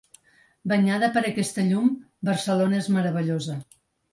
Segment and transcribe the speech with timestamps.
[0.71, 1.91] Banyada per aquesta llum,
[2.31, 3.63] Barcelona és meravellosa.